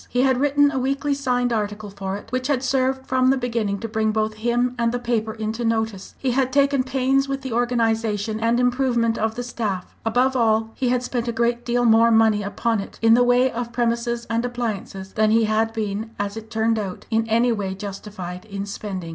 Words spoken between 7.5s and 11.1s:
organisation and improvement of the staff; above all, he had